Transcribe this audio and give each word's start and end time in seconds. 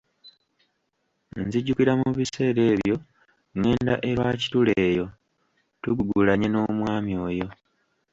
Nzijukira 1.45 1.93
mu 2.01 2.09
biseera 2.17 2.61
ebyo 2.73 2.95
ngenda 3.57 3.93
e 4.09 4.11
Rwakitura 4.15 4.73
eyo, 4.87 5.05
tugugulanye 5.81 6.47
n’omwami 6.49 7.13
oyo. 7.27 7.47